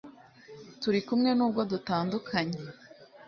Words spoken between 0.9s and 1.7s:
kumwe nubwo